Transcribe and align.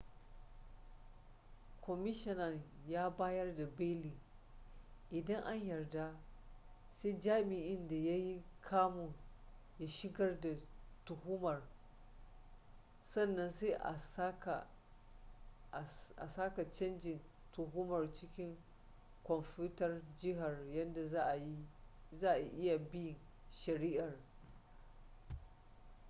kwamishinan 1.81 2.61
ya 2.87 3.09
bayar 3.09 3.55
da 3.55 3.65
beli 3.77 4.17
idan 5.11 5.43
an 5.43 5.65
yarda 5.65 6.19
sai 6.91 7.13
jami'in 7.19 7.87
da 7.87 7.95
ya 7.95 8.15
yi 8.15 8.43
kamun 8.61 9.13
ya 9.79 9.87
shigar 9.87 10.41
da 10.41 10.49
tuhumar 11.05 11.61
sannan 13.03 13.51
sai 13.51 13.69
a 16.15 16.27
saka 16.27 16.53
cajin 16.71 17.21
tuhumar 17.51 18.13
cikin 18.13 18.57
kwamfutar 19.23 20.01
jihar 20.17 20.55
yadda 20.71 21.07
za'a 22.19 22.35
iya 22.57 22.77
bin 22.77 23.15
shari'ar 23.51 24.17